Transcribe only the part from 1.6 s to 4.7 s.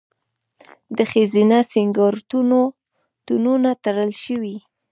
سینګارتونونه تړل شوي؟